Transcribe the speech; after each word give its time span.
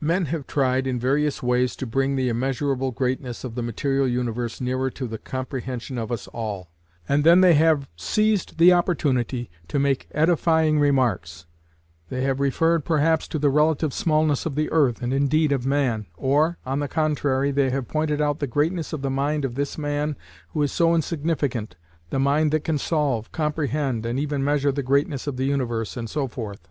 Men 0.00 0.24
have 0.24 0.48
tried 0.48 0.88
in 0.88 0.98
various 0.98 1.40
ways 1.40 1.76
to 1.76 1.86
bring 1.86 2.16
the 2.16 2.28
immeasurable 2.28 2.90
greatness 2.90 3.44
of 3.44 3.54
the 3.54 3.62
material 3.62 4.08
universe 4.08 4.60
nearer 4.60 4.90
to 4.90 5.06
the 5.06 5.18
comprehension 5.18 5.98
of 5.98 6.10
us 6.10 6.26
all, 6.26 6.68
and 7.08 7.22
then 7.22 7.42
they 7.42 7.54
have 7.54 7.88
seized 7.94 8.58
the 8.58 8.72
opportunity 8.72 9.52
to 9.68 9.78
make 9.78 10.08
edifying 10.10 10.80
remarks. 10.80 11.46
They 12.08 12.22
have 12.24 12.40
referred 12.40 12.84
perhaps 12.84 13.28
to 13.28 13.38
the 13.38 13.50
relative 13.50 13.94
smallness 13.94 14.46
of 14.46 14.56
the 14.56 14.68
earth, 14.72 15.00
and 15.00 15.14
indeed 15.14 15.52
of 15.52 15.64
man; 15.64 16.06
or, 16.16 16.58
on 16.66 16.80
the 16.80 16.88
contrary, 16.88 17.52
they 17.52 17.70
have 17.70 17.86
pointed 17.86 18.20
out 18.20 18.40
the 18.40 18.48
greatness 18.48 18.92
of 18.92 19.02
the 19.02 19.10
mind 19.10 19.44
of 19.44 19.54
this 19.54 19.78
man 19.78 20.16
who 20.48 20.62
is 20.64 20.72
so 20.72 20.92
insignificant—the 20.92 22.18
mind 22.18 22.50
that 22.50 22.64
can 22.64 22.78
solve, 22.78 23.30
comprehend, 23.30 24.04
and 24.04 24.18
even 24.18 24.42
measure 24.42 24.72
the 24.72 24.82
greatness 24.82 25.28
of 25.28 25.36
the 25.36 25.44
universe, 25.46 25.96
and 25.96 26.10
so 26.10 26.26
forth. 26.26 26.66